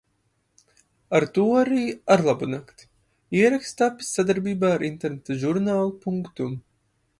Ar 1.19 1.25
to 1.35 1.43
arī– 1.57 1.81
arlabunakti! 2.15 2.89
Ieraksts 3.41 3.79
tapis 3.83 4.11
sadarbībā 4.19 4.75
ar 4.79 4.89
interneta 4.91 5.41
žurnālu 5.45 5.97
Punctum 6.07 6.61